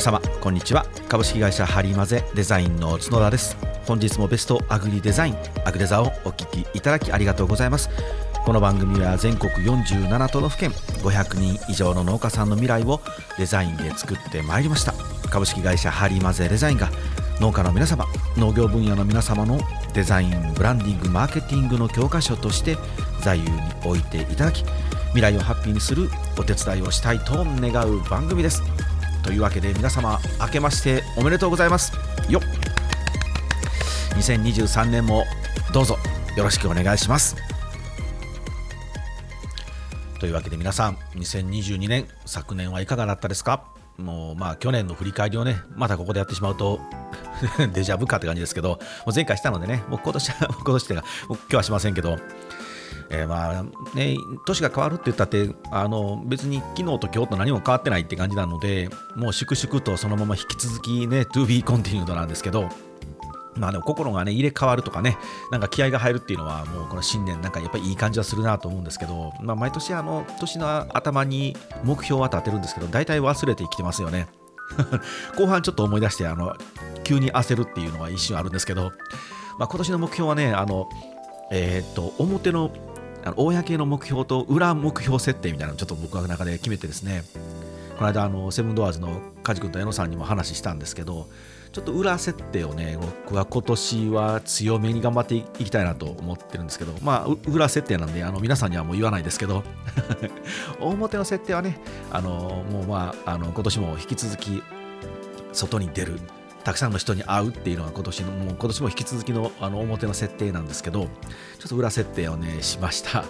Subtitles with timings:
[0.00, 0.86] 皆様こんにちは。
[1.10, 3.54] 株式会社ハリマゼデザインの角田です。
[3.86, 5.36] 本日もベストアグリデザイン
[5.66, 7.90] アグデザをお聞きいただきありがとうございます。
[8.46, 13.02] この番組は全国47都道府県500人以上の農家さんの未来を
[13.36, 14.94] デザインで作ってまいりました。
[15.28, 16.88] 株式会社ハリマゼデザインが
[17.38, 18.06] 農家の皆様
[18.38, 19.60] 農業分野の皆様の
[19.92, 22.78] デザインブランディングマーケティングの教科書として
[23.20, 24.64] 座右に置いていただき
[25.08, 28.62] 未来をハッピーにするお手伝いをしたいと願う番組です。
[29.22, 31.92] というわけで皆様明けましておめでとうございます。
[32.28, 32.40] よ
[34.16, 35.24] 2023年も
[35.72, 35.96] どうぞ
[36.36, 37.36] よろしくお願いします。
[40.18, 43.64] というわけで皆さん2022年昨年はいかがだったですか？
[43.98, 46.80] もうまあ去年の振り返りをねまたここでやってしまうと
[47.74, 48.76] デジャブかって感じですけども
[49.08, 52.18] う前回したのでねもう今年は 今年っていうか今日はしませんけど
[53.10, 53.62] えー、まあ
[53.94, 62.68] ね、年が変わるって言ったってあの別に昨日と今日と何も変わってないって感じなのでもう粛々とそのまま引き続きね to be continued なんですけど
[63.56, 65.18] まあでも心がね入れ替わるとかね
[65.50, 74.28] なんか気合が入るっていうのはもうこの新年なんかやっぱりいい感じはするなと思うんですけど、まあ、毎年あの年の頭に目標は立てるんですけど大体忘れてきてますよね。
[75.36, 76.54] 後半ちょっと思い出してあの
[77.02, 78.92] 急に焦るっていうのは一瞬あるんですけど、
[79.58, 80.88] まあ、今年の目標はねあの
[81.50, 82.70] えー、と表の
[83.22, 87.22] あの公の目標と裏目標設定みたいなのをちょっと僕の中で決めてですね。
[88.00, 91.28] この間あのセブンドアーズの梶君と矢野さんにも話したんですけど
[91.70, 99.62] ちょっと裏設定をね僕は今年は強めに頑張っていきたいなと思ってるんですけどまあ裏設定なんであの皆さんにはもう言わないですけど
[100.80, 101.78] 表の設定はね
[102.10, 104.62] あのもうまああの今年も引き続き
[105.52, 106.18] 外に出る
[106.64, 111.08] たくさんの人に会うっていうのが今年のもう今年も引き続きのあの表の設定なんですけどちょ
[111.66, 113.24] っと裏設定をねしました。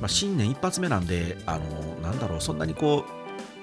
[0.00, 1.64] まあ、新年一発目なんであの
[2.02, 3.06] なんだろうそんなにこ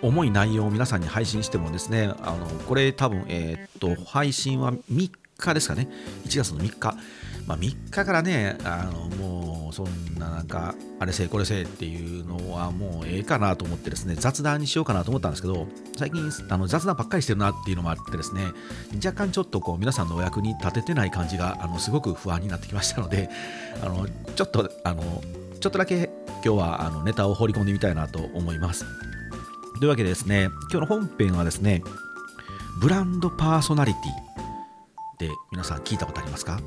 [0.01, 5.87] う重い内容を皆さんに配信してもですねあのこれ多分え、っと配信は3日ですかね。
[6.25, 6.97] 1月の3日。
[7.47, 18.43] まあ、3日からねあのもうそんななんかあれせいこれせいっていうのはもうええかなと思ってですね雑談にしようかなと思ったんですけど最近あの雑談ばっかりしてるなっていうのもあってですね
[19.03, 23.29] 若干ちょっとこう皆さんのお役に立ててない感じがあのすごく不安になってきましたので
[23.83, 25.23] あのちょっとあの
[25.59, 26.11] ちょっとだけ
[26.43, 28.85] 今日はあのネタを放り込んでみたいなと思います。
[29.79, 31.81] というわけでですね今日の本編はですね
[32.79, 36.59] ブランドパーソナリティって皆さん聞いたことありますか？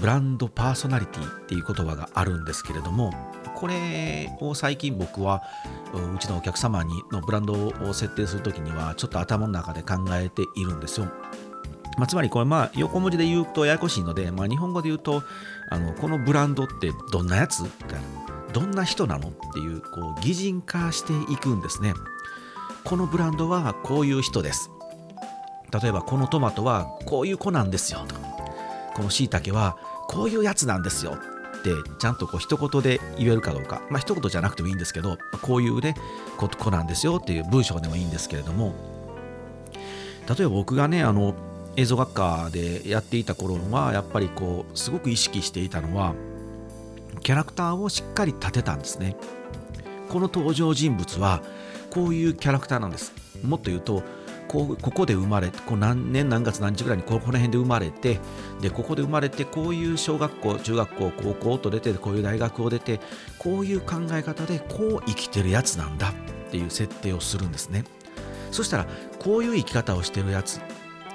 [0.00, 3.12] ブランドパーソナリティっていう言葉があるんですけれども
[3.54, 5.42] これを最近僕は
[6.14, 11.06] うちのお客様にのブランドを設定するときにはちょっと頭の中で考えているんですよ。
[11.96, 15.22] まあ、つまりこれまあ横文字で言うとややこしいので、まあ、日本語で言うと
[15.70, 18.00] あのこのブランドってどんなやつみたいな
[18.52, 21.94] どんな人なのっていうこう擬人化していくんですね。
[22.82, 24.70] このブランドはこういう人です。
[25.82, 28.33] 例えばこのトマトはこういう子なんですよとか
[28.94, 29.76] このしいたけは
[30.08, 33.82] こういうやつなんですよってちゃんとこう一言で言えるかどうか。
[33.90, 35.94] まあ一言じゃなくてもいいんですけどこういうね
[36.36, 38.74] 子なんですよっていう文章でもいいんですけれども。
[40.26, 41.34] 例えば僕がねあの
[41.76, 46.14] 映像学科でやっていた頃はやっぱりこうすごく意識していたのは
[47.22, 49.16] キャラクターをしっかり立てたんですね。
[50.08, 51.42] この登場人物は
[51.90, 53.12] こういうキャラクターなんです。
[53.42, 54.02] もっと言うと
[54.48, 58.20] ここで生まれこう何年何月何日ぐらいにここら辺で生まれて
[58.60, 63.00] でここで生まれてこういう小学校中学校高校と出てこういう大学を出て
[63.38, 66.14] こういう考え方でこう生きてるやつなんだっ
[66.50, 67.84] ていう設定をするんですね。
[68.52, 68.86] そしたら
[69.18, 70.58] こういう生き方をしてるやつ、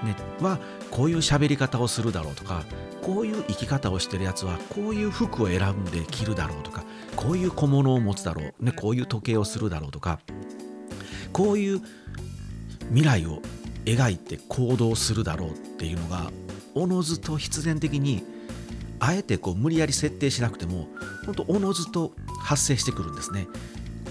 [0.04, 0.60] ね、は
[0.92, 2.64] こういう喋り方をするだろうとか
[3.02, 6.84] こういう生き方をしてるやつはこういう服を選んで着るだろうとか
[7.16, 10.20] こういう小物を持つだろう、ね、こういう時計をするだろうとか
[11.32, 11.82] こういう
[12.89, 13.41] 未来を
[13.86, 16.31] 描いて行動するだろうっていうのが
[16.75, 18.24] おのずと必然的に
[19.00, 20.88] あえてこう無理やり設定しなくても
[21.25, 23.47] 本当おのずと発生してくるんですね。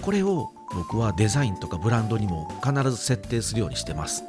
[0.01, 4.23] これを僕はデザインとかブランドにも必ず設定するようにしてます。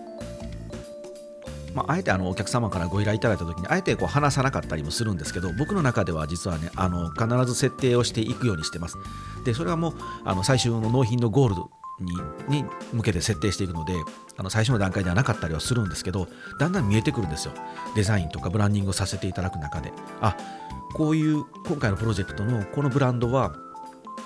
[1.74, 8.96] まあ、あえてあのお客様からご依頼いただいた時にあえてこう話さなかったりもするんですけど僕の中では実はねあの必ず設定をしていくようにしてます。
[9.44, 9.94] でそれはもう
[10.24, 11.70] あの最終の納品のゴールド
[12.00, 12.12] に
[12.48, 13.94] に向けて設定していくので
[14.36, 17.52] あの最初の段階ではなかったりはするんですけどだんだん見えてくるんですよ。
[17.94, 19.92] デザインとかブランディングをさせていただく中で。
[20.20, 20.36] あ
[20.92, 23.54] こういう今回のプロジェクトのこのブランドは、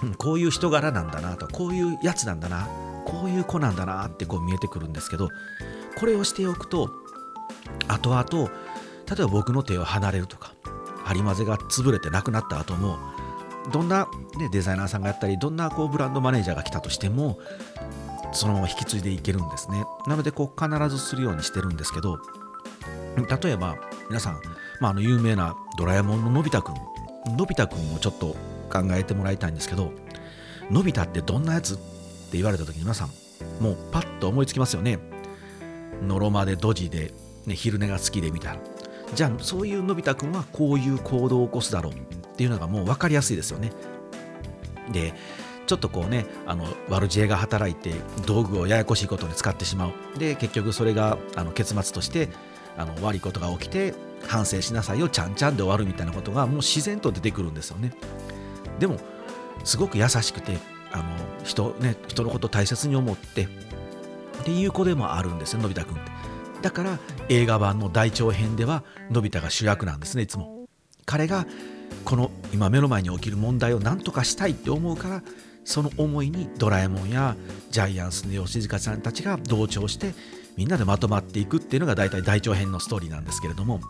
[0.03, 2.69] うん、こういう人柄なんだなとこういうやつなんだな
[3.05, 5.29] こういう子なんだなってこう見えてくるんですけど
[5.99, 6.91] これをしておくと
[7.87, 8.51] 後々
[9.07, 10.55] 例えば僕の手を離れるとか
[11.05, 12.99] 針混ぜが潰れてなくなった後も
[13.73, 17.39] どんな、ね、デザイナーさんがやったりどんなこうブランドマネージャーが来たとしても
[18.33, 19.85] そのまま引き継いでいけるんですね。
[20.07, 22.19] なのでこう必ずするようにしてるんですけど
[23.17, 23.77] 例えば
[24.09, 24.41] 皆さん、
[24.81, 26.75] まあ、あの有名なドラえもんののび太くん
[27.37, 28.37] のび太くんをちょっと
[28.71, 29.93] 考えてもらいたいんですけど
[30.71, 33.11] のび太ってどんなやつって言われた時に皆さん
[33.61, 34.99] もうパッと思いつきますよね。
[36.03, 37.13] のろまでドジで、
[37.47, 38.63] ね、昼寝が好きでみたいな。
[39.15, 41.93] じゃあそういうのび太くんはこういう行動を起こすだろう。
[42.35, 43.73] っていうのがもう分かりやすいですよね。
[44.93, 45.15] で
[45.67, 47.95] ちょっとこうねあの悪知恵が働いて
[48.27, 50.19] 道具をややこしいことに使ってしまう。
[50.19, 52.29] で結局それがあの結末として
[52.77, 53.95] あの悪いことが起きて
[54.27, 57.93] 反省しなさいよちゃんちゃんで終わるみたいなことがもう自然と出てくるんですよね。
[58.79, 58.99] でも
[59.63, 60.59] すごく優しくて
[60.93, 61.05] あの
[61.45, 63.49] 人,、ね、人のことを大切に思ってっ
[64.45, 66.11] ていう子でもあるんですよのび太くんって。
[66.63, 66.99] だから
[67.29, 70.67] 映画版の大長編ではのび太が主役なんですねいつも。
[71.07, 71.47] 彼が
[72.05, 75.23] この今目の前に起きる問題を何とかしたいって思うから
[75.65, 77.37] その思いにドラえもんや
[77.71, 80.15] ジャイアンスの吉塚さんたちが同調して
[80.57, 83.81] みんなでまとまっていくっていうのが大体大長編のストーリーなんですけれども。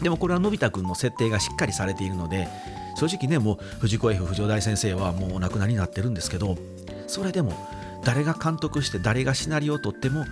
[0.00, 2.48] でもこれはのび太くんの設定がしっかりされているので
[2.96, 6.56] 正直ねもう藤子 F 不二雄大先生はもうお亡くなりになってるんですけど
[7.06, 7.52] それでも
[8.04, 10.24] 誰が監督して誰がシナリオを取っても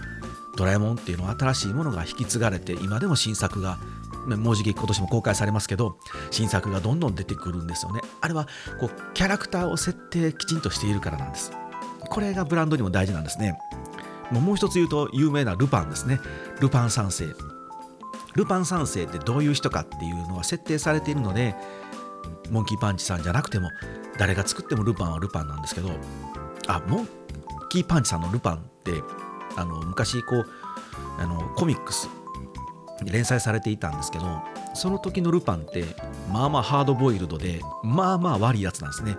[0.57, 3.79] ドラえもんっていうのは新しいものが引き継がれて今でも新作が
[4.27, 5.97] もうじき今年も公開されますけど
[6.31, 8.01] 新作がどんどん出てくるんですよね。
[8.21, 8.47] あれは
[8.79, 11.53] こうキャラクターを設定きちんとしているからなんです。
[12.09, 13.59] これがブランドにも大事なんですね。
[14.31, 16.21] もう一つ言うと有名なルパンですね。
[16.61, 17.27] ルパン三世。
[18.35, 21.55] ルパン三世ってどういう人かっていうのは設定されているので
[22.51, 23.71] モンキーパンチさんじゃなくても
[24.19, 25.91] 誰が作ってもルパンはルパンなんですけど
[26.69, 27.09] あモン
[27.71, 28.93] キーパンチさんのルパンって
[29.57, 30.47] あの昔こう
[31.19, 32.09] あのコミックス
[33.05, 34.25] 連載されていたんですけど
[34.75, 35.85] その時のルパンって
[36.31, 39.17] まあまあハードボイルドでまあまあ悪いやつなんですね。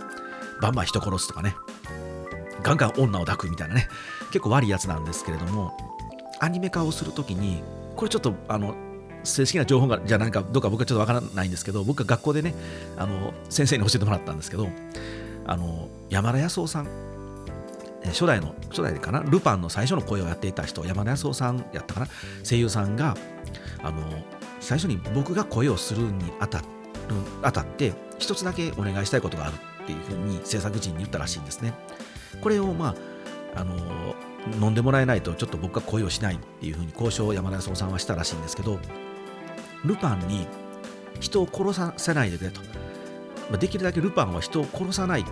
[0.61, 1.55] バンバン人殺すとかね。
[2.61, 3.87] ガンガン女を抱くみたいなね。
[4.27, 5.75] 結構悪いやつなんですけれども
[6.39, 7.63] アニメ化をする時に
[7.95, 8.75] これちょっとあの
[9.23, 12.55] 正式な情報がじゃないかどうか僕はちょっとわからないんですけど僕は学校でね
[12.97, 14.69] あの先生に教えてもらったんですけど
[15.45, 16.87] あの山田康夫さん
[18.05, 19.19] 初代の初代かな？
[19.19, 22.07] ルパンの最初の声をやっていた人山田康夫さんやったかな？
[22.43, 23.15] 声優さんが
[23.83, 24.01] あの
[24.59, 26.65] 最初に僕が声をするにあたる
[27.41, 31.73] あたって一つだけお願いしたいことがあるっていうふうに制作陣に言ったらしいんですね。
[32.41, 32.95] これをま
[33.55, 33.75] ああの
[34.59, 38.79] 飲んでもらえないとちょっと僕が声をしないっていうふうに交渉を山田康夫さんはしたらしいんですけど
[39.85, 40.47] ルパンに
[41.19, 42.61] 人を殺させないでくれと、
[43.51, 45.25] ま、できるだけルパンは人を殺さない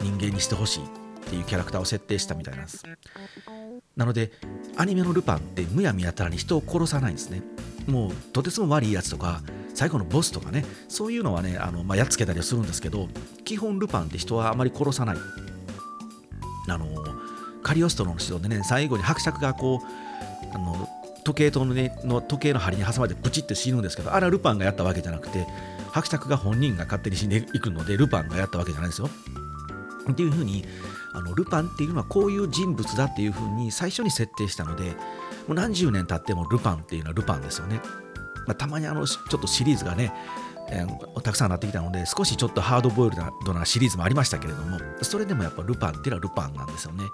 [0.00, 0.88] 人間にしてほしいっ
[1.30, 2.82] ていうキャラクターを設定したみたいなんです。
[3.96, 4.32] なので
[4.76, 7.42] アニメのルパンってむやみやたらに人を殺さないんですね。
[7.86, 9.42] もうとてつも悪いやつとか
[9.74, 13.08] 最後のボスとかねそういうのはねあの、まあ、やっつけたりするんですけど
[13.44, 15.16] 基本ルパンって人はあまり殺さない
[16.68, 16.86] あの
[17.62, 20.88] カリオストロの指導でね最後に伯爵がこうあの
[21.24, 25.46] 時計塔の,、ね、の時計の針に挟まれてプチって死ぬんですけどあれはルパンがやったわけじゃなくて
[25.92, 29.10] 伯爵が本人が勝手に死んでいくのでルパンがやったわけじゃないですよ。
[30.10, 30.64] っていうふうに
[31.12, 34.96] あのルパンっていうのはこういう人物だっていうふうに最初に設定したので
[35.48, 37.80] もう何十年経ってもルパンっていうのはルパンですよね。
[38.46, 40.12] まあ、たまにあのちょっとシリーズがね、
[40.70, 47.04] えー、たくさんなってきたので少しちょっとハードボイルドなシリーズもありましたけれどもそれでもやっぱルパンっていうのはルパンなんですよね。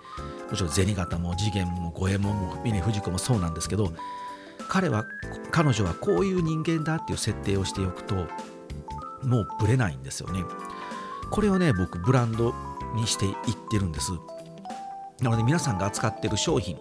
[0.50, 3.92] もちろん銭形も次元も五右衛門も峰不二子もそうなんですけど
[4.68, 5.04] 彼は
[5.50, 8.14] 彼女はこういう人間だっていう設定をしておくと
[9.22, 10.42] もうぶれないんですよね。
[11.30, 12.54] これをね僕ブランド
[12.94, 13.34] にしていっ
[13.70, 14.12] てるんです
[15.20, 16.78] なので皆さんが扱ってる商品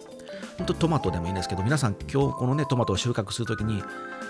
[0.58, 3.82] 本当トマトでもいいんですけど皆さん今日このねトマトを収穫するときに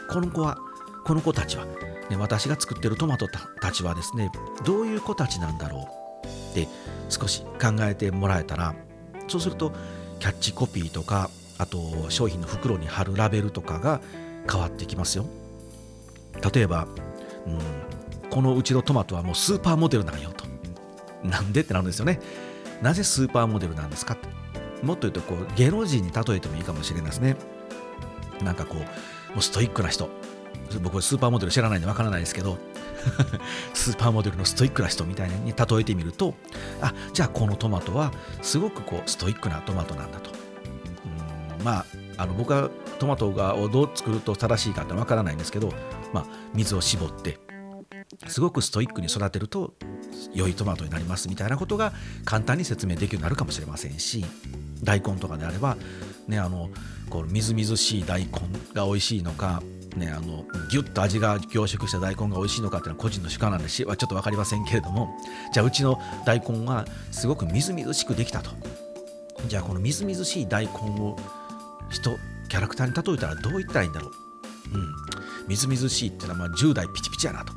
[0.09, 0.59] この子は
[1.05, 4.31] この子たちは、ね、私が作ってるトマトたちはですね
[4.65, 5.89] どういう子たちなんだろ
[6.25, 6.69] うって
[7.09, 8.75] 少し考えてもらえたら
[9.27, 9.73] そうすると
[10.19, 14.01] キャッチコピーとかあと商品の袋に貼るラベルとかが
[14.51, 15.27] 変わってきますよ。
[16.55, 16.87] 例えば、
[17.47, 20.47] うん、このうちのトマトはもうスーパーモデルなんよと。
[21.25, 22.21] なんでってなるんですよね。
[22.81, 24.17] なぜスーパーモデルなんですか
[24.83, 27.37] もっと言うとこう芸能人に例えてもいいかもしれないですね。
[28.43, 28.79] なんかこう、
[29.33, 30.09] もうストイックな人。
[30.83, 32.59] 僕スーパーモデル知らないんでわからないですけど、
[33.73, 36.35] スーパーモデルのストイックな人みたいに例えてみると、
[36.83, 40.31] あじゃあこのトマトはすごくこうストイックなトマトなんだと。
[41.59, 41.87] うんまあ、
[42.19, 42.69] あの僕は
[42.99, 45.73] トマトがをどう作ると正しいかってわからないんですけど、
[46.13, 47.39] まあ、水を絞って
[48.27, 49.75] すごくストイックに育てると
[50.35, 51.93] 良いトマトになりますみたいなことが
[52.25, 54.25] 簡単に説明できるようになるかもしれませんし
[54.83, 55.77] 大根とかであれば、
[56.27, 56.71] ね、あの
[57.11, 58.31] こうみずみずしい大根
[58.75, 59.63] が美味しいのか、
[59.97, 65.17] ね、あのギュッと味が凝縮した大根が美味しいのかっていうのは個人の主観なんでしはちょっと分かりませんけれども
[65.53, 68.51] じゃあうちの大根はすごくみずみずしくできたと。
[69.47, 71.17] じゃあこのみずみずしい大根を
[71.91, 72.19] 人
[72.49, 74.11] キャラクターに例えたらどう言ったらいいんだろう。
[74.75, 74.95] うん。
[75.47, 77.53] みずみずしいっていうのはまあ10代ピチピチやなと。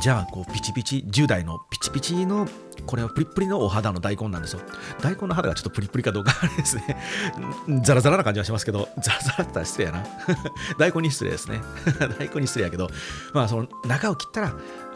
[0.00, 2.48] じゃあこうピチピチ10代のピチピチの
[2.86, 4.60] これはプリプリのお肌の大根なんですよ。
[5.02, 6.96] 大根の肌がちょっとプリプリかどうかあれですね。
[7.84, 10.04] ザラザラな感じはしますけどザラザラだったら失礼やな。
[10.78, 11.60] 大根に失礼ですね。
[12.18, 12.88] 大根に失礼やけど
[13.34, 14.54] まあその中を切ったら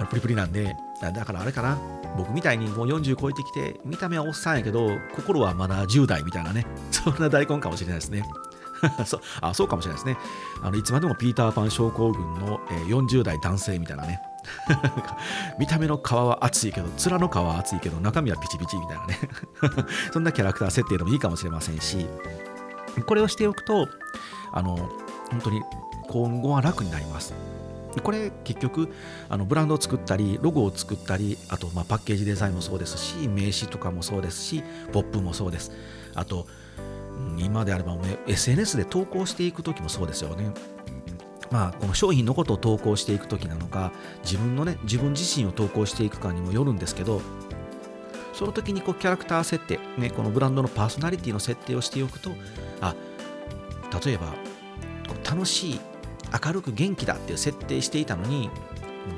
[0.08, 1.78] プリプリなんでだからあれかな。
[2.16, 6.66] 僕みたいにもう40超えてきて見た目はおっさんやけど心はまだ10代みたいなね。
[6.90, 8.24] そんな大根かもしれないですね。
[9.04, 10.18] そあそうかもしれないですね。
[10.62, 14.20] あのいつまでもピーターパン症候群の、えー、40代男性みたいなね。
[15.58, 19.18] 見た目の皮は厚いけど面の皮は厚いけど中身はピチピチみたいなね。
[20.12, 22.06] そんなキャラクター設定でもいいかもしれませんし
[23.06, 23.88] これをしておくと
[24.52, 24.76] あの
[25.30, 25.62] 本当に
[26.08, 27.34] 今後は楽になります。
[28.02, 28.92] これ結局
[29.30, 34.62] あのブランドを作ったりロゴを作ったりあとまパッケージデザインもそうですし名刺とかもそうですし
[34.92, 35.72] ポップもそうです。
[36.14, 36.46] あと
[37.38, 40.52] 今であれば SNS で投稿していく時もそうですよね。
[41.50, 43.92] まあ、この商品のことを投稿していく時なのか
[44.24, 47.20] 自分のね自分自身を投稿していくかにもよるんですけど
[48.32, 52.30] その時にこうキャラクター設定、ね、このブランドのパーソナリティの設定をしておくと
[52.80, 52.94] あ
[54.04, 54.34] 例えば
[55.24, 55.80] 楽しい
[56.44, 58.50] 明るく元気だっていう設定していたのに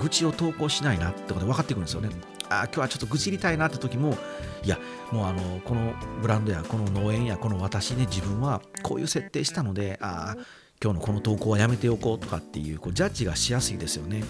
[0.01, 2.11] 愚痴を投稿しないなってことで分かってくるんですよね。
[2.51, 4.17] あ今日はちょっと愚痴りたいなって時も
[4.65, 4.79] いや
[5.13, 5.93] もうあのこの
[6.23, 10.35] ブランドやこの農園やこの私ね自分はこういう設定したのであ
[10.83, 14.23] 今日のこの投稿はやめておこうとかっていうこうジャッジがしやすいですよね、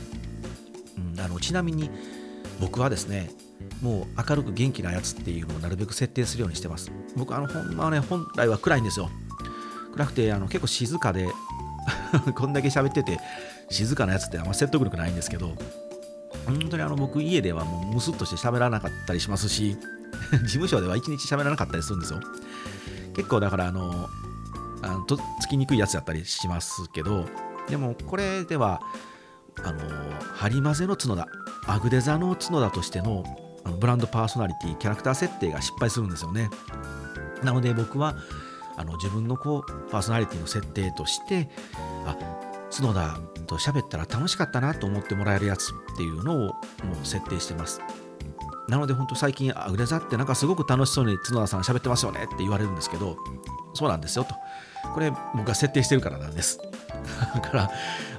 [1.14, 1.90] うん、あのちなみに
[2.58, 3.30] 僕はですね
[3.82, 6.90] もう明るく元気なやつっていうのをなるべく設定するようにしてます。
[7.16, 9.10] 僕あのほんまはね本来は暗いんですよ。
[9.92, 11.28] 暗くてあの結構静かで
[12.34, 13.18] こんだけ喋ってて
[13.70, 15.54] 静かなやつってあんま説得力ないんですけど
[16.46, 19.76] 本当にあの僕家ではもうムスッとして喋らなかったりしますし
[20.42, 22.20] 事務所では一日喋らなかったりするんですよ。
[23.14, 24.08] 結構だからあの
[24.82, 27.26] あのとつきにくいやつだったりしますけど
[27.68, 28.80] でもこれでは
[29.64, 29.80] あの
[30.34, 31.28] ハリマゼの角田
[31.66, 33.24] アグデザの角田としての
[33.64, 36.48] あのブランドパーソナリティキャラクター設定が失敗するんですよね。
[37.42, 38.16] なので僕は
[38.76, 41.50] あの自分のこうパーソナリティの設定として
[42.06, 42.16] あ
[42.70, 46.52] 角田と喋ったら楽しかったなと思ってもらえるやつっていうのをも
[47.02, 47.80] う設定してます。
[48.68, 53.16] なので本当最近アグデザってなんかすごく楽しそうに角田さん喋ってますよねって言われるんですけど
[53.72, 54.34] そうなんですよと
[54.94, 56.60] これ僕が設定してるからなんです。
[57.34, 57.70] だから、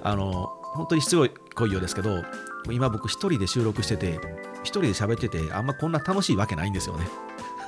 [0.03, 1.15] あの、本当にしつ
[1.55, 2.23] こいようですけど、
[2.71, 4.19] 今僕一人で収録してて、
[4.63, 7.07] 一人で喋ってて、あんまこんな楽しいわけないんですよね。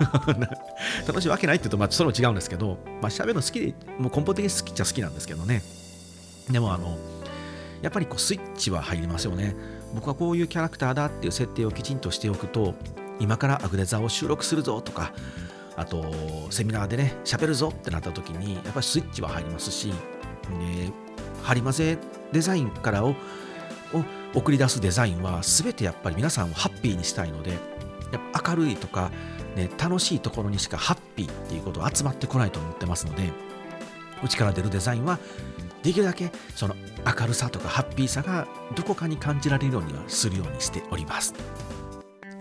[1.07, 5.63] 楽しいわけないって言うと、まあ、それも違うんですけど、まあ、喋るの好きで、もう根本的に好きっちゃ好きなんですけどね。
[6.50, 6.97] でも、あの、
[7.81, 9.55] やっぱりこうスイッチは入りますよね。
[9.93, 12.74] 僕はこういうキャラクターだっていう設定をきちんとしておくと、
[13.19, 15.13] 今からアグレザーを収録するぞとか、
[15.75, 16.03] あと
[16.51, 19.93] セミナーでね喋るぞってなった時にやっぱりスイッチは入りますし、ね、
[21.41, 21.98] ハリマゼ
[22.31, 23.15] デザインからを
[23.93, 27.57] を送り出すデザインは全てやっぱり皆さんをハッピーにしたいのでや
[28.17, 29.12] っぱ明るいとか、
[29.55, 33.29] ね、楽しいところにしかハッピーっていうことは集まってこないと思ってますので
[34.24, 35.19] うちから出るデザインは
[35.83, 41.33] できるだけその明るさとかハッピーさがどこかに感じられるようにはするようにしております。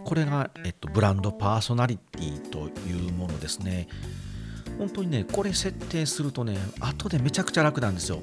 [0.05, 3.89] これが、えっと、ブランドパーソナリティというものですね。
[4.79, 8.21] 本当にね、これ設定するとね、後でめちゃくちゃ楽なんですよ。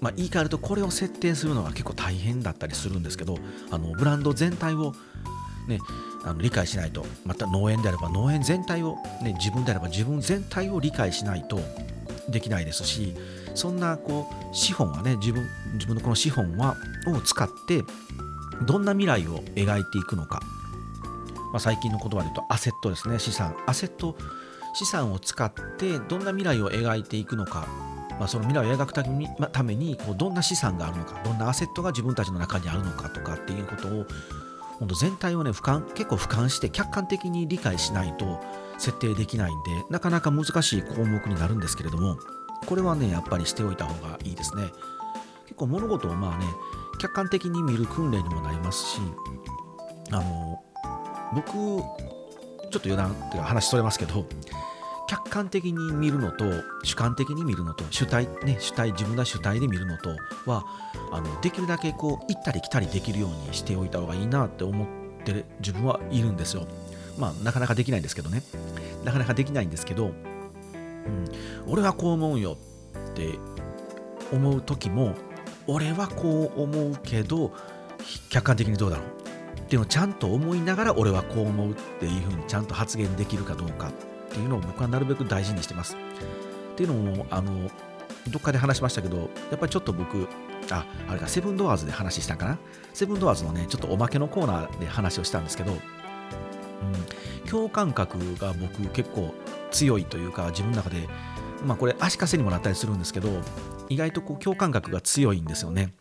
[0.00, 3.38] まあ、言い換えると、これを設定するのが結構大変だったりするんですけど、
[3.70, 4.94] あのブランド全体を、
[5.68, 5.78] ね、
[6.24, 11.60] あの理解しないと、また農園であれば農園全体を、ね、自分であれば自分全体を理解しないと
[12.28, 13.14] できないですし、
[13.54, 17.84] そんなこう資本はね、自分自分のこの資本はを使って、
[18.66, 20.40] どんな未来を描いていくのか。
[21.52, 23.18] まあ、最近の言葉で言うとアセットですね。
[23.18, 23.54] 資産。
[23.66, 24.16] アセット
[24.74, 27.66] 資産を使ってどんな未来を描いていくのか、
[28.18, 31.20] まあ、その未来を描くために,、ま、ためにこうどんな資産があるのか。
[31.24, 34.06] どんなアセットが自分たちの中にあるのかとかっていうことを
[34.78, 38.40] 本当全体をね俯瞰結構俯瞰して客観的に理解しないと
[38.78, 42.18] 設定できないんでなかなか難しい項目になるんですけれども
[42.66, 44.64] これはねやっぱりしておいた方がいいですね。
[45.44, 46.46] 結構物事をまあね
[46.98, 49.00] 客観的に見る訓練にもなりますし
[50.10, 50.62] あの
[51.34, 54.26] 僕ちょっと余談っていうか話それますけど
[55.08, 56.44] 客観的に見るのと
[56.84, 60.10] 主観的に見るのと主体ね主体自分が主体で見るのと
[60.46, 60.64] は
[61.12, 64.88] あのできるだけこう行ったり来たりできるようにしておいた方がいいなって思っ
[65.24, 66.66] てる自分はいるんですよ。
[67.18, 68.42] まあなかなかできないんですけどね。
[69.04, 70.12] なかなかできないんですけど、
[71.06, 72.56] うん、俺はこう思うよ
[73.10, 73.38] って
[74.32, 75.14] 思う時も
[75.66, 77.52] 俺はこう思うけど
[78.30, 79.06] 客観的にどうだろう
[79.60, 83.92] っていうのをちゃんと思いながら俺はこう思うっていうふうにちゃんと発言できるかどうかっ
[84.30, 85.96] ていうのを僕はなるべく大事にしてます。
[86.72, 87.70] っていうのも、あの、
[88.30, 90.26] どっかで話しましたけど、やっぱりちょっと僕、
[90.70, 92.58] あ、あれか、セブンドアーズで話したんかな？
[92.94, 95.76] セブンドアーズのね、ちょっとおまけのコーナーで話をしたんですけど、
[97.50, 99.34] 共感覚が僕結構
[99.70, 101.08] 強いというか、自分の中で、
[101.64, 103.28] まあこれ足かせにもなったりするんですけど、
[103.88, 105.92] 意外とこう共感覚が強いんですよね。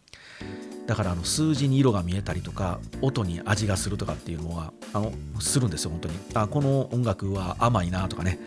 [0.87, 6.15] だからあの数字に色が見えたりとか音に味がするとかっていうのはあのするんですよ本当に。
[6.33, 8.39] あこの音楽は甘いなとかね。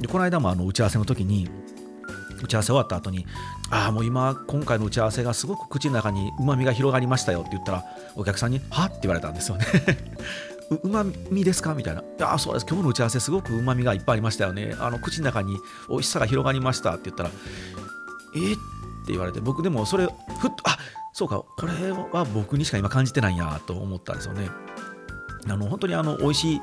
[0.00, 1.48] でこの間もあの打ち合わせの時に
[2.42, 3.26] 打ち合わせ終わった後に
[3.70, 8.86] ああもう今今回の打ち合わせがすごく口の中にうまみが広がりましたよって言ったらお客さんには？
[8.86, 9.64] って言われたんですよね。
[10.70, 11.74] うまみですか？
[11.74, 12.00] みたいな。
[12.00, 12.66] いや、そうです。
[12.66, 14.74] 今日の打ち合わせ、すごくうまみがいっぱいありましたよね。
[14.78, 15.58] あの口の中に
[15.88, 17.30] 美味しさが広がりましたって言ったら、
[18.34, 18.52] え？
[18.52, 18.56] っ
[19.06, 20.12] て言われて、僕でもそれ、ふっ
[20.50, 20.78] と、あ
[21.12, 24.48] そうか、これは僕にしか今感じてないんやと思ったんですよね。
[25.48, 26.60] あの本当にあの美味しい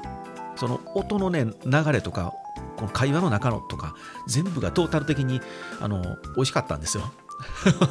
[0.57, 2.33] その音のね流れとか
[2.75, 3.95] この会話の中のとか
[4.27, 5.39] 全部がトータル的に
[5.79, 6.01] あの
[6.36, 7.12] 美味しかったんですよ。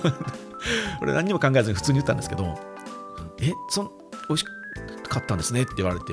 [1.01, 2.45] これ何にも考えずに普通に言ったんですけど
[3.41, 3.53] 「え？
[3.71, 3.91] そん
[4.29, 4.45] 美味し
[5.13, 6.13] かったんですね」って言われて。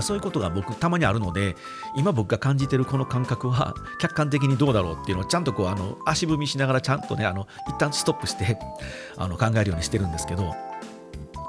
[0.00, 1.54] そういうことが僕たまにあるので
[1.94, 8.58] 今僕が感じてるこの感覚は客観的にどうだろうっていうのをちゃんとこうあの足踏みしながらちゃんとねあの一旦ストップして
[9.18, 10.54] あの考えるようにしてるんですけど。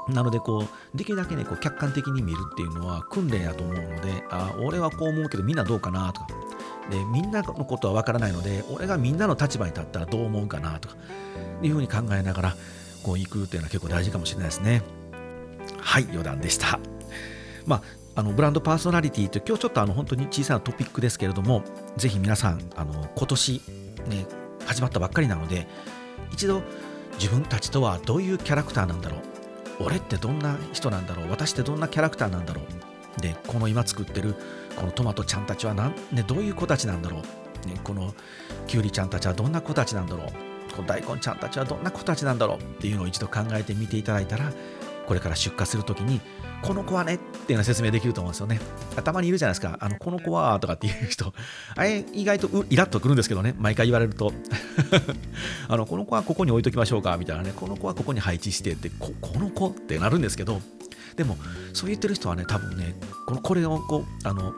[0.06, 6.26] なのでこうできるだけねこう客観的に見るっていうのは訓練やと思うのであ俺はこう思うけどみんなどうかなとか。
[6.90, 10.96] でみんなのことは分からないので俺がみんなの立場に立ったらどう思うかなとか
[11.62, 12.56] いうふうに考えながら
[13.02, 14.82] こう行くっていうのは結構大事かもしれないですね。
[15.84, 16.80] はい余談でした。
[17.66, 17.82] まあ
[18.16, 21.62] あのブランドパーソナリティと今日ちょっとあの本当に小さなトピックですけれども
[21.96, 23.62] ぜひ皆さんあの今年
[24.08, 24.26] ね
[24.64, 25.66] 始まったばっかりなので
[26.32, 26.62] 一度
[27.18, 29.20] 自分たちとはどういうキャラクターなんだろう。
[29.80, 31.30] 俺ってどんな人なんだろう。
[31.30, 33.20] 私ってどんなキャラクターなんだろう。
[33.20, 34.34] でこの今作ってる
[34.76, 37.18] このトマトちゃんたちはなん、ね、どういう子たちなんだろ
[37.64, 38.14] う、ね、この
[38.66, 40.26] きゅうりちゃんたちはどんな子たちなんだろう。
[40.74, 42.56] この大根ちゃんたちはどんな子たちなんだろう。
[42.58, 44.52] っていうのを一度考えてみていただいたら
[45.06, 46.20] これから出荷するときに
[46.64, 48.58] この子はねっていうのは説明できると思うんですよね。
[49.04, 49.76] たまにいるじゃないですか。
[49.80, 51.34] あの、この子はとかっていう人。
[51.76, 53.54] あれ、意外とイラッとくるんですけどね。
[53.58, 54.32] 毎回言われると。
[55.68, 57.52] あの、この子はここに置いときましょうかみたいなね。
[57.54, 60.62] この子はここに配置してってこ、この子ってなるんですけど、
[61.16, 61.36] でも、
[61.74, 62.94] そう言ってる人はね、多分ね、
[63.26, 64.54] このこれをこう、あの、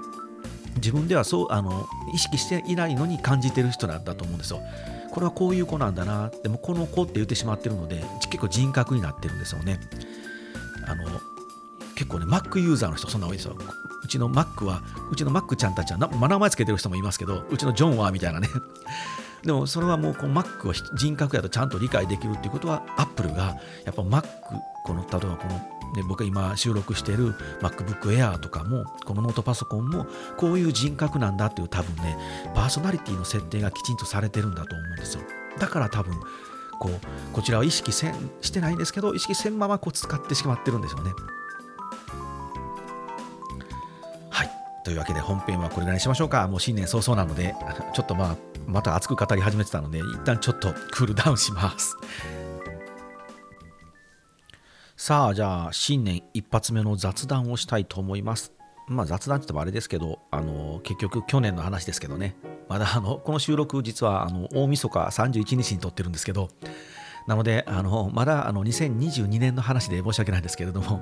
[0.77, 4.61] 自分ではそうあの意識していないのに感じてる人なんだと思うんですよ。
[5.11, 6.31] これはこういう子なんだな。
[6.43, 9.81] でもこの子って言ってしまってるので結構人格になってるんですよね。
[10.87, 11.05] あの
[11.95, 13.57] 結構ね Mac ユーザーの人そんな多いですよ。
[14.03, 18.49] うちの Mac はうちの Mac ちゃんたちは名前つけてる人もいますけどうちのジョンはみたいなね。
[19.43, 24.25] でもそれはもうこう Mac を人格やとちゃんと理解できるっていうことは Apple がやっぱ Mac
[24.85, 25.55] この例えばこの、
[25.95, 32.17] ね、僕が今収録している MacBook Air とかもこのノートパソコンもこういう人格なんだっていう多分ね
[32.55, 35.23] パーソナリティの設定がきちんとされてるんだと思うんですよ。
[35.59, 36.15] だから多分
[36.79, 37.01] こう
[37.33, 41.13] こちらは意識せんしてないんですけど意識せんままこう使ってしまってるんですよね。
[44.31, 44.51] はい。
[44.85, 46.47] というわけで本編はこれぐらいにしましょうか。
[46.49, 47.55] もう新年早々なので
[47.95, 48.37] ちょっとまあ
[48.67, 51.97] また熱く語り始めてたので一旦ちょっとクールダウンします。
[54.97, 58.53] さあじゃあ新年一発目の雑談をしたいと思います。
[58.89, 62.37] まあ雑談って言ってもあれですけどあの結局去年の話ですけどね。
[62.69, 66.49] まだあのこの収録実はあの大晦日31日に撮ってるんですけど
[67.27, 71.01] なのであのまだあの2022年の話で申し訳ないんですけれども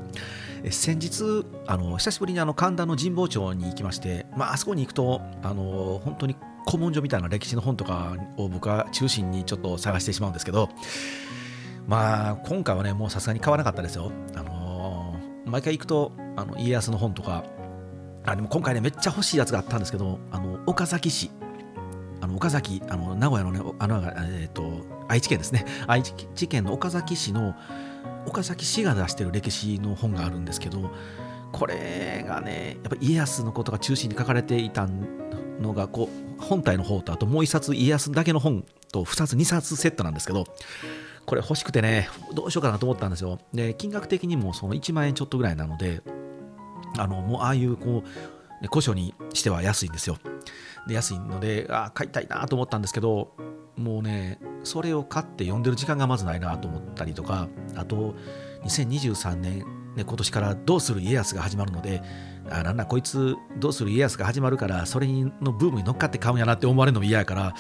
[0.71, 10.71] 先日あの久しぶりにあの神田の神保町に行きまして、まあ、あそこに行くとあの本当に古文書みたいな歴史の本とかを僕は中心にちょっと探してしまうんですけど
[11.87, 14.11] まあ今回はねもうさすがに買わなかったですよ。
[14.35, 17.45] あの毎回行くとあの家康の本とか
[18.25, 21.31] あでも今回ねめっちゃ欲しいやつがあったんですけどあの岡崎市。
[22.25, 25.67] あの岡崎あの名古屋のねあの、えーと、愛知県ですね。
[25.87, 27.55] 愛知県の岡崎市の
[28.27, 30.91] 岡崎市が出してる歴史の本があるんですけど
[31.53, 34.89] これがねやっぱ家康のことが中心に書かれていた
[35.61, 40.47] のがこう本体の方とあともう一冊家康だけの本と2冊2冊セットなんですけど
[41.27, 43.39] これ欲しくてねどうしようかなと思ったんですよ。
[43.53, 46.01] で金額的にもその1万円ちょっとぐらいなので
[46.97, 50.17] あのもうああいうこう古書にしては安いんですよ。
[50.87, 53.33] で安いのであ買いたいなと思ったんですけど
[53.77, 58.15] もうねそれを買って読んでる時間がまずないなと思ったりとかあと
[58.65, 62.03] 2023年ね、今年から「どうする家康」が始まるので
[62.51, 67.55] あなんだこいつどうする家康が始まるからそれのブームに乗っかって買うんやなって思われるのも嫌やから、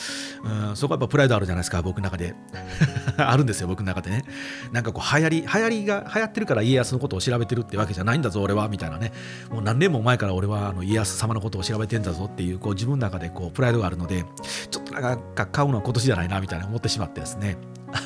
[0.68, 2.34] うん、そこはやっぱプライドあるじゃないですか僕の中で。
[3.16, 4.24] あるんですよ僕の中でね。
[4.72, 9.12] なんかこう流行り流行りが流行ってるから家康のことを調べてるってわけじゃないんだぞ俺はみたいなね。
[9.50, 14.24] もう何年も前から俺はあの家康様のことを調べてんだぞっていうこう自分の中でこうプライドがあるので
[14.70, 17.56] ちょっとなんか買うのは今年じゃないなみたいな思ってしまってですね。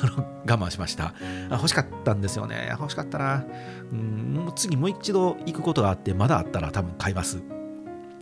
[0.47, 1.13] 我慢しました。
[1.49, 2.69] あ欲しかったんですよね。
[2.79, 3.45] 欲しかったな。
[3.91, 7.41] うんもう次もう一度行くことがあってまだあったら多分買います。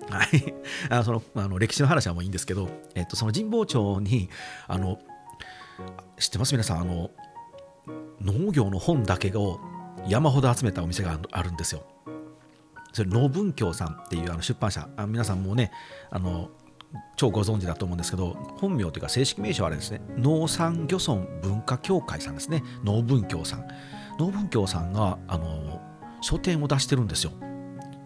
[0.10, 0.54] はい、
[0.90, 4.30] あのそのあの歴史の話はもういいんですけど、えっと、その神保町に
[4.68, 5.00] あの
[6.18, 6.54] 知ってます？
[6.54, 7.12] 皆さんあの
[8.22, 9.60] 農業の本だけを
[10.08, 11.84] 山ほど集めたお店があるんですよ。
[12.94, 14.88] それ農文教さんっていうあの出版社。
[14.96, 15.72] あ皆さんもね
[16.10, 16.50] あの
[17.16, 20.02] 超ご存知だと思うんですけど本名というか正式名称はあれですね。
[20.18, 22.64] 農産漁村文化協会さんですね。
[22.84, 23.68] 農文教さん。
[24.20, 25.82] 農文教さんがあの
[26.22, 27.32] 書店を出してるんですよ。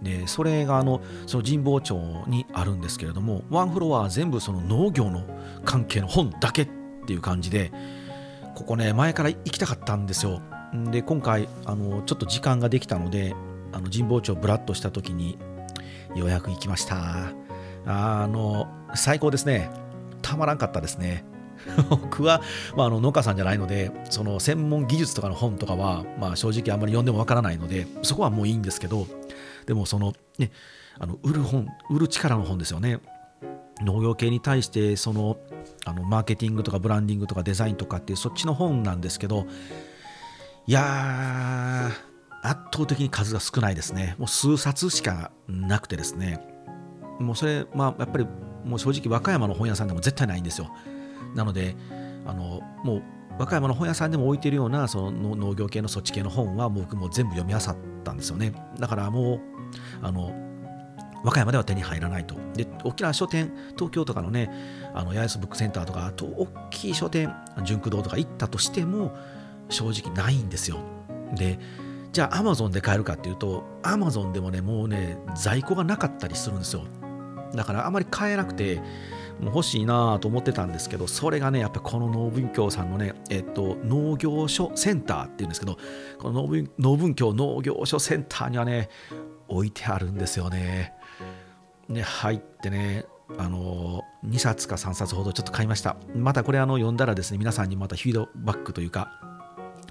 [0.02, 1.96] でそれがあのその神保町
[2.28, 5.24] にあるんですけれどもワンフロア全部その農業の
[5.64, 6.70] 関係の本だけっ
[7.06, 7.72] ていう感じで
[8.56, 10.42] ここね前から行きたかったんですよ。
[10.90, 13.36] で今回あのちょっと時間ができたので
[13.74, 15.38] あの神保町ブラッとした時に
[16.16, 17.41] ようやく行きました。
[17.86, 19.70] あの最高ですね。
[20.22, 21.26] たまらんかったですね。
[21.90, 22.42] 僕は、
[22.76, 29.06] まあ、あの農家さんじゃないのでその専門技術とかの本とかは、まあ、正直あんまり読んでもわからないのでそこはもういいんですけど
[29.68, 30.52] でもそのね
[31.00, 33.00] あの売る本売る力の本ですよね。
[33.84, 35.38] 農業系に対してその
[35.86, 39.48] あのマーケティングとかブランディングとかデザインとかっていうそっちの本なんですけど
[40.68, 44.16] いやー圧倒的に数が少ないですね。
[44.18, 46.51] もう数冊しかなくてですね。
[47.20, 48.26] もうそれまあやっぱり
[48.66, 50.72] もう正直和歌山の本屋さんでも絶対ないんですよ。
[51.36, 51.76] なので
[52.26, 53.04] あのもう
[53.40, 58.54] 和歌山の本屋さんでも置いてるようなその農業系のそっち系の本は僕も全部読み漁ったんですよね。
[58.80, 59.40] だからもう
[60.02, 60.34] あの
[61.24, 62.36] 和歌山では手に入らないと。
[62.56, 64.52] で大きな書店東京とかのね
[64.94, 69.16] あの八重洲ブックセンターとかあと大きい書店純駆堂とか行ったとしても
[69.70, 70.78] 正直ないんですよ。
[71.36, 71.60] で
[72.12, 76.84] じゃあアマゾンで買えるかっていうとアマゾンでもねもうね在庫がなかったりするんですよ。
[77.54, 78.82] だからあまり買えなくて
[79.40, 85.78] もう欲しいなと思ってたんですけどそれがねやっぱこの農文教さんのねえっと農業所センターっていうんですけど
[86.20, 88.90] この農文農文教農業所センターにはね
[89.48, 90.94] 置いてあるんですよね。
[91.90, 93.06] で入ってね
[93.38, 95.98] あの2冊か3冊ほどちょっと買いました。
[96.16, 99.10] またこれあの読んだらですね皆さんにまたフィードバックというか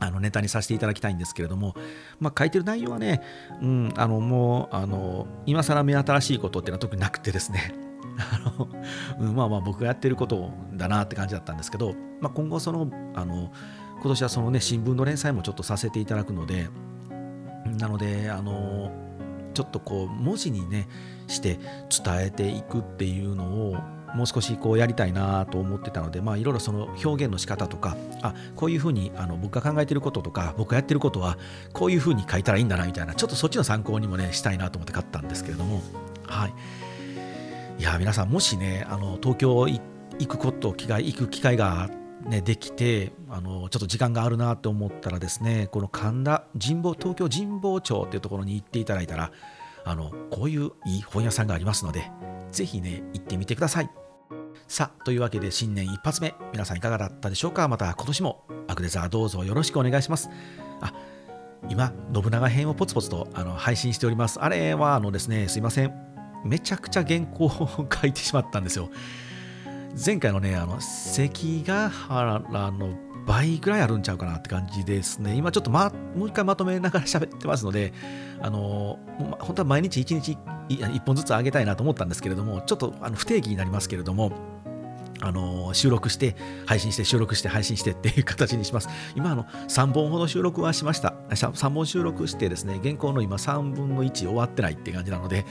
[0.00, 1.74] あのネタにさせていただきたいんですけれども、
[2.18, 3.22] まあ、書いてる内容はね、
[3.62, 7.74] うん、あのもうあの今更目新しいことっていうのは特になくてですね。
[8.18, 8.68] あの、
[9.20, 13.52] うん、まあまあ僕がやってることだなって感じだったんですけど、まあ、今後そのあの
[14.00, 16.68] 今年はそのね新聞の連載もちょっとさせていただくので
[17.78, 18.90] なのであの
[19.54, 20.88] ちょっとこう文字にね
[21.26, 21.58] して
[22.04, 23.76] 伝えていくっていうのを
[24.14, 31.38] もう少しこうやりたいなと思ってたのでまあいろいろその表現の仕方とかあこういうふうにあの僕が考えてることとか僕がやってることは
[31.72, 35.82] こういうふうに書いたらいいんだなみたいなちょっとそっちの参考にもねしたいなと思って買ったんですけれども。
[36.24, 36.52] はい。
[37.78, 39.80] いや皆さんもしねあの東京行
[40.26, 41.88] くこと機会行く機会が
[42.26, 49.32] ね、できてあのちょっと時間があるなと思ったらですねこの神田神保東京神保町っていうところに行っていただいたら
[49.84, 52.10] あのこういういい本屋さんがありますので
[52.52, 53.90] ぜひね行ってみてください。
[54.68, 57.66] さあというわけで新年一発目皆さんいかがだったでしょうか？
[57.68, 60.28] また今年もアグレザーどうぞよろしくお願いします。
[60.80, 60.92] あ
[61.68, 64.40] 今信長編をポツポツとあの配信しております。
[64.40, 65.92] あれはあのですねすいません。
[66.44, 68.90] めちゃくちゃ原稿を 書いてしまったんですよ。
[70.06, 72.38] 前回のね、あの関ヶ原
[72.70, 75.34] の倍ぐらいあるんちゃうかなって感じですね。
[75.34, 77.92] 今ちょっと、ま、もう一回まとめながら喋ってますので、
[78.40, 78.98] あの
[79.40, 84.32] 本当は毎日1日1本ずつ上げたいなと思ったんですけれども、ちょっとあの不定期になりますけれども、
[85.22, 86.34] あの収録して
[86.66, 88.88] 配信して収録して配信して っていう形にします。
[89.14, 91.14] 今あの3本ほど収録はしました。
[91.30, 95.44] 3本収録してですね、原稿の今3分の1終わってないって感じなので、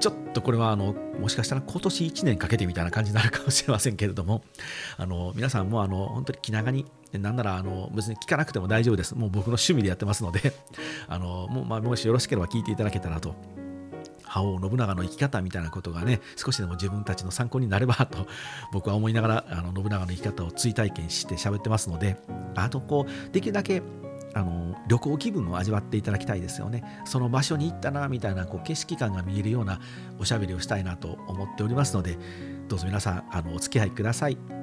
[0.00, 4.42] ちょっとこれはあのもしかしたら今年1年かけてみたいな感じになるかもしれませんけれども、
[4.96, 6.86] あの皆さんもあの本当に気長に、
[7.18, 9.14] なんならあの別に聞かなくても大丈夫です。
[9.14, 10.52] もう僕の趣味でやってますので、
[11.08, 13.34] あのもうまあ、もしよろしければ聞いていただけたらと
[14.24, 18.26] 覇王信長の生き方みたいなことがね少しでも自分たちの参考になれば と
[18.72, 22.16] 僕は思いながらあの信長の生き方を追体験して喋ってますので
[22.54, 23.82] あとこうできるだけ
[24.34, 26.82] あの旅行気分を味わっていただきたいですよね。
[27.04, 29.78] その場所に行ったなみたいなこう景色感が見えるような
[30.18, 32.18] おしゃべりをしたいなと思っておりますので
[32.68, 34.61] どうぞ皆さんあのお付き合いください。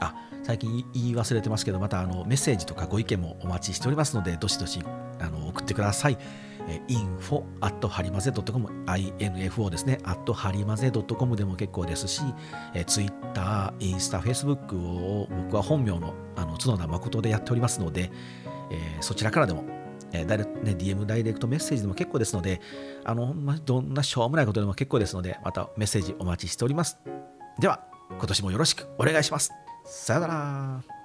[0.00, 4.80] あ最近言い忘れてますけど、またあのメッセージとかご意見もお待ちしておりますので、どしどし
[5.20, 6.18] あの送ってください。
[6.88, 12.22] info at はりまぜ .com、info ですね、at はりまぜ .com でも結構ですし、
[12.74, 18.10] え Twitter、インスタ、Facebook を僕は本名のあの角田誠でやっておりますので、
[18.70, 19.64] えー、そちらからでも、
[20.12, 22.60] えーダイレね、DM ダイレクトメッセージでも結構ですので、
[23.04, 26.98] あの、まどんなしょうもないことでも結構ですので、またメッセージお待ちしております。
[27.58, 29.50] では、今年もよろしくお願いします。
[29.84, 30.99] さよなら。